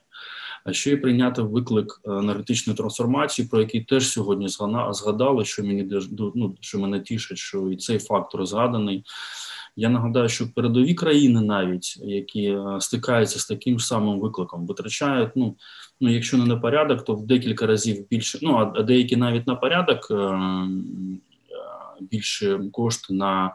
а 0.66 0.72
ще 0.72 0.90
й 0.90 0.96
прийняти 0.96 1.42
виклик 1.42 2.00
е, 2.04 2.10
енергетичної 2.10 2.76
трансформації, 2.76 3.48
про 3.48 3.60
який 3.60 3.80
теж 3.80 4.08
сьогодні 4.08 4.48
згадали, 4.90 5.44
що 5.44 5.64
мені 5.64 5.88
ну, 6.34 6.56
що 6.60 6.78
мене 6.78 7.00
тішить, 7.00 7.38
що 7.38 7.70
і 7.70 7.76
цей 7.76 7.98
фактор 7.98 8.46
згаданий. 8.46 9.04
Я 9.76 9.88
нагадаю, 9.88 10.28
що 10.28 10.52
передові 10.54 10.94
країни, 10.94 11.40
навіть 11.40 11.96
які 11.96 12.44
е, 12.44 12.76
стикаються 12.80 13.38
з 13.38 13.46
таким 13.46 13.78
самим 13.78 14.20
викликом, 14.20 14.66
витрачають. 14.66 15.30
Ну 15.36 15.56
ну, 16.00 16.10
якщо 16.10 16.36
не 16.36 16.44
на 16.46 16.56
порядок, 16.56 17.04
то 17.04 17.14
в 17.14 17.26
декілька 17.26 17.66
разів 17.66 18.08
більше. 18.10 18.38
Ну 18.42 18.72
а 18.74 18.82
деякі 18.82 19.16
навіть 19.16 19.46
на 19.46 19.54
порядок 19.54 20.08
е, 20.10 20.38
більше 22.00 22.60
кошти 22.72 23.14
на 23.14 23.54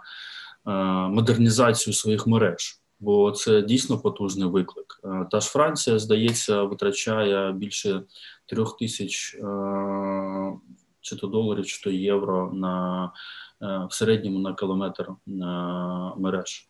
модернізацію 1.10 1.93
своїх 1.93 2.28
мереж 2.28 2.81
бо 3.01 3.31
це 3.31 3.61
дійсно 3.61 3.99
потужний 3.99 4.49
виклик. 4.49 5.01
Е, 5.03 5.27
та 5.31 5.39
ж 5.39 5.49
Франція, 5.49 5.99
здається, 5.99 6.63
витрачає 6.63 7.51
більше 7.51 8.01
трьох 8.45 8.77
тисяч 8.77 9.35
е, 9.35 9.39
чи 11.01 11.15
то 11.15 11.27
доларів, 11.27 11.65
чи 11.65 11.83
то 11.83 11.89
євро 11.89 12.51
на 12.53 13.05
е, 13.61 13.87
в 13.89 13.93
середньому 13.93 14.39
на 14.39 14.53
кілометр 14.53 15.07
мереж. 16.17 16.67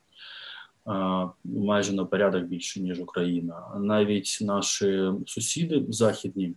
Майже 1.44 1.94
на 1.94 2.06
порядок 2.06 2.44
більше 2.44 2.82
ніж 2.82 3.00
Україна. 3.00 3.64
Навіть 3.80 4.38
наші 4.42 5.12
сусіди 5.26 5.86
західні 5.90 6.54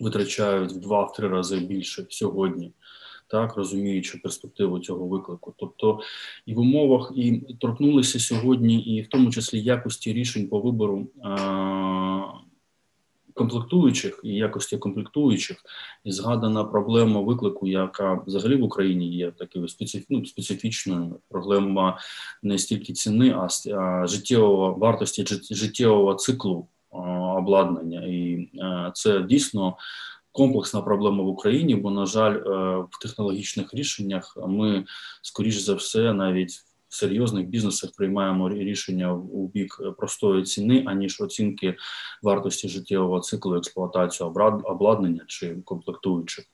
витрачають 0.00 0.72
в 0.72 0.76
два-три 0.76 1.28
рази 1.28 1.60
більше 1.60 2.06
сьогодні 2.08 2.72
так 3.30 3.56
розуміючи 3.56 4.18
перспективу 4.18 4.78
цього 4.78 5.06
виклику. 5.06 5.54
Тобто 5.56 6.00
і 6.46 6.54
в 6.54 6.58
умовах 6.58 7.12
і 7.16 7.56
торкнулися 7.60 8.20
сьогодні, 8.20 8.80
і 8.80 9.02
в 9.02 9.08
тому 9.08 9.30
числі 9.30 9.60
якості 9.60 10.12
рішень 10.12 10.48
по 10.48 10.60
вибору. 10.60 11.06
Комплектуючих 13.34 14.20
і 14.24 14.34
якості 14.34 14.78
комплектуючих, 14.78 15.56
і 16.04 16.12
згадана 16.12 16.64
проблема 16.64 17.20
виклику, 17.20 17.66
яка 17.66 18.22
взагалі 18.26 18.56
в 18.56 18.64
Україні 18.64 19.08
є 19.08 19.30
такою 19.30 19.68
специф... 19.68 20.04
ну, 20.10 20.26
специфічною 20.26 21.16
проблема 21.28 21.98
не 22.42 22.58
стільки 22.58 22.92
ціни, 22.92 23.36
а 23.72 24.06
життєвого 24.06 24.72
вартості 24.72 25.24
життєвого 25.54 26.14
циклу 26.14 26.66
обладнання, 27.36 28.02
і 28.06 28.48
це 28.94 29.22
дійсно 29.22 29.76
комплексна 30.32 30.80
проблема 30.80 31.22
в 31.22 31.28
Україні, 31.28 31.74
бо, 31.74 31.90
на 31.90 32.06
жаль, 32.06 32.34
е, 32.34 32.76
в 32.76 32.98
технологічних 33.02 33.74
рішеннях 33.74 34.38
ми, 34.48 34.84
скоріш 35.22 35.58
за 35.58 35.74
все, 35.74 36.12
навіть 36.12 36.52
В 36.88 36.94
серйозних 36.94 37.46
бізнесах 37.46 37.90
приймаємо 37.96 38.48
рішення 38.48 39.14
у 39.14 39.48
бік 39.48 39.80
простої 39.98 40.42
ціни, 40.42 40.84
аніж 40.86 41.20
оцінки 41.20 41.76
вартості 42.22 42.68
життєвого 42.68 43.20
циклу 43.20 43.56
експлуатації 43.56 44.28
обладнання 44.64 45.24
чи 45.26 45.56
комплектуючих. 45.64 46.44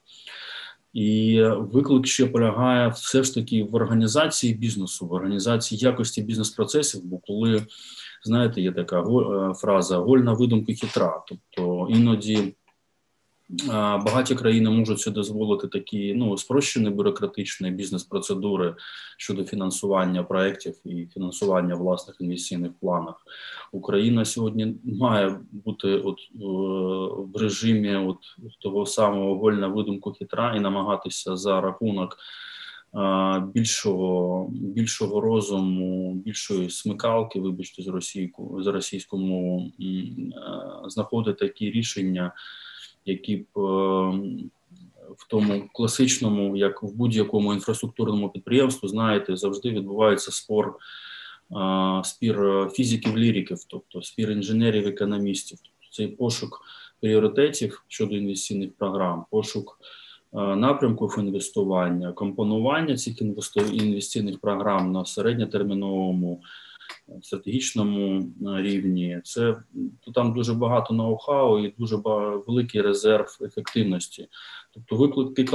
І 0.93 1.43
виклик 1.59 2.07
ще 2.07 2.27
полягає 2.27 2.89
все 2.89 3.23
ж 3.23 3.35
таки 3.35 3.65
в 3.65 3.75
організації 3.75 4.55
бізнесу, 4.55 5.07
в 5.07 5.12
організації 5.12 5.79
якості 5.79 6.23
бізнес-процесів. 6.23 7.01
Бо 7.05 7.19
коли 7.19 7.67
знаєте, 8.27 8.61
є 8.61 8.73
така 8.73 9.01
е, 9.01 9.55
фраза 9.55 9.99
гольна 9.99 10.33
видумка 10.33 10.73
хитра. 10.73 11.23
Тобто 11.29 11.89
іноді 11.91 12.55
багаті 14.05 14.35
країни 14.35 14.71
можуть 14.71 15.01
собі 15.01 15.15
дозволити 15.15 15.69
такі 15.69 16.15
ну 16.15 16.39
спрощені 16.39 16.91
бюрократичні 16.91 17.71
бізнес-процедури 17.71 18.75
щодо 19.19 19.45
фінансування 19.45 20.23
проєктів 20.23 20.75
і 20.85 21.07
фінансування 21.15 21.75
власних 21.75 22.17
інвестиційних 22.21 22.73
планах. 22.81 23.15
Україна 23.73 24.25
сьогодні 24.25 24.77
має 24.85 25.41
бути 25.53 25.89
от 25.89 26.19
е, 26.35 26.45
в 27.35 27.37
режимі 27.37 27.97
от 27.97 28.19
того 28.61 28.87
самого 28.87 29.35
вольна 29.35 29.69
видумку 29.69 30.13
хитра 30.13 30.57
і 30.57 30.61
намагатися 30.61 31.37
за 31.37 31.61
рахунок 31.61 32.19
більшого, 33.55 34.49
більшого 34.51 35.21
розуму, 35.21 36.15
більшої 36.15 36.71
смикалки, 36.71 37.41
вибачте, 37.41 37.83
з 37.83 37.89
російку 37.89 38.63
за 38.63 38.73
російську 38.73 39.19
мову, 39.19 39.73
е, 39.81 39.93
знаходити 40.89 41.47
такі 41.47 41.71
рішення, 41.71 42.33
які 43.07 43.37
б 43.37 43.47
е, 43.57 43.61
в 45.16 45.29
тому 45.29 45.69
класичному, 45.73 46.57
як 46.57 46.83
в 46.83 46.92
будь-якому 46.92 47.55
інфраструктурному 47.55 48.29
підприємстві, 48.29 48.88
знаєте, 48.88 49.37
завжди 49.37 49.71
відбувається 49.71 50.33
спор. 50.33 50.77
Спір 52.05 52.45
е, 52.45 52.69
фізиків, 52.69 53.19
ліриків, 53.19 53.59
тобто 53.69 54.03
спір 54.03 54.31
інженерів, 54.31 54.87
економістів, 54.87 55.59
тобто 55.62 55.92
цей 55.92 56.09
пошук 56.09 56.61
пріоритетів 57.01 57.85
щодо 57.88 58.16
інвестиційних 58.16 58.71
програм, 58.79 59.25
пошук 59.31 59.81
е, 60.35 60.57
напрямків 60.57 61.14
інвестування, 61.19 62.12
компонування 62.12 62.97
цих 62.97 63.23
інвестиційних 63.73 64.38
програм 64.40 64.92
на 64.92 65.05
середньотерміновому 65.05 66.40
е, 66.42 66.47
стратегічному 67.22 68.20
е, 68.20 68.62
рівні. 68.62 69.20
Це 69.25 69.57
то 70.01 70.12
там 70.12 70.35
дуже 70.35 70.55
багато 70.55 70.94
ноу-хау 70.94 71.66
і 71.66 71.75
дуже 71.79 71.96
великий 72.46 72.81
резерв 72.81 73.38
ефективності. 73.40 74.29
Тобто 74.75 74.96
виклики 74.96 75.46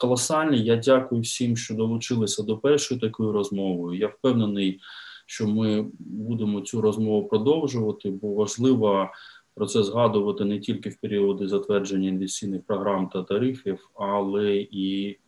колосальні. 0.00 0.64
Я 0.64 0.76
дякую 0.76 1.20
всім, 1.20 1.56
що 1.56 1.74
долучилися 1.74 2.42
до 2.42 2.58
першої 2.58 3.00
такої 3.00 3.32
розмови. 3.32 3.96
Я 3.96 4.06
впевнений, 4.06 4.80
що 5.26 5.48
ми 5.48 5.86
будемо 5.98 6.60
цю 6.60 6.80
розмову 6.80 7.28
продовжувати, 7.28 8.10
бо 8.10 8.34
важливо 8.34 9.08
про 9.54 9.66
це 9.66 9.82
згадувати 9.82 10.44
не 10.44 10.58
тільки 10.58 10.90
в 10.90 11.00
періоди 11.00 11.48
затвердження 11.48 12.08
інвестиційних 12.08 12.62
програм 12.66 13.08
та 13.12 13.22
тарифів, 13.22 13.90
але 13.94 14.56
і 14.56 15.18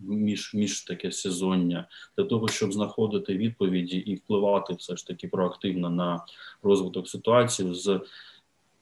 між, 0.00 0.54
між 0.54 0.84
таке 0.84 1.12
сезоння 1.12 1.88
для 2.16 2.24
того, 2.24 2.48
щоб 2.48 2.72
знаходити 2.72 3.36
відповіді 3.36 3.96
і 3.96 4.14
впливати 4.14 4.74
все 4.74 4.96
ж 4.96 5.06
таки 5.06 5.28
проактивно 5.28 5.90
на 5.90 6.24
розвиток 6.62 7.08
ситуації 7.08 7.74
з 7.74 8.00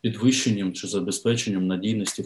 підвищенням 0.00 0.72
чи 0.72 0.87
забезпеченням 0.87 1.66
надійності 1.66 2.24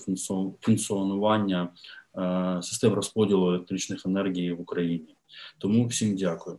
функціонування 0.61 1.69
е, 2.17 2.59
систем 2.63 2.93
розподілу 2.93 3.49
електричних 3.49 4.07
енергії 4.07 4.53
в 4.53 4.61
Україні. 4.61 5.15
Тому 5.59 5.87
всім 5.87 6.17
дякую. 6.17 6.59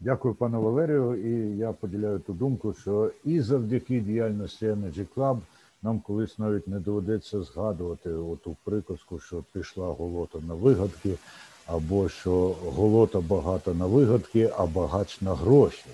Дякую, 0.00 0.34
пане 0.34 0.58
Валерію. 0.58 1.14
І 1.14 1.58
я 1.58 1.72
поділяю 1.72 2.18
ту 2.18 2.32
думку, 2.32 2.74
що 2.74 3.10
і 3.24 3.40
завдяки 3.40 4.00
діяльності 4.00 4.66
Energy 4.66 5.06
Club 5.16 5.40
нам 5.82 6.00
колись 6.00 6.38
навіть 6.38 6.68
не 6.68 6.78
доведеться 6.78 7.42
згадувати 7.42 8.10
оту 8.10 8.56
приказку, 8.64 9.20
що 9.20 9.44
пішла 9.52 9.86
голота 9.86 10.38
на 10.48 10.54
вигадки, 10.54 11.14
або 11.66 12.08
що 12.08 12.54
голота 12.64 13.20
багата 13.20 13.74
на 13.74 13.86
вигадки, 13.86 14.50
а 14.58 14.66
багач 14.66 15.20
на 15.20 15.34
гроші. 15.34 15.86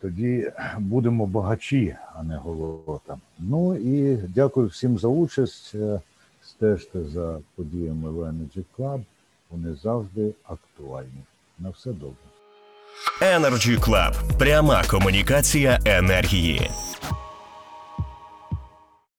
Тоді 0.00 0.52
будемо 0.78 1.26
багачі, 1.26 1.96
а 2.14 2.22
не 2.22 2.36
голота. 2.36 3.18
Ну 3.38 3.74
і 3.76 4.16
дякую 4.16 4.66
всім 4.66 4.98
за 4.98 5.08
участь. 5.08 5.72
Е, 5.74 6.00
Стежте 6.46 7.04
за 7.04 7.38
подіями 7.54 8.10
в 8.10 8.18
Energy 8.20 8.64
Club. 8.78 9.02
Вони 9.50 9.74
завжди 9.74 10.34
актуальні. 10.44 11.22
На 11.58 11.70
все 11.70 11.90
добре. 11.90 12.16
Energy 13.22 13.78
Club. 13.78 14.38
Пряма 14.38 14.84
комунікація 14.90 15.80
енергії. 15.84 16.70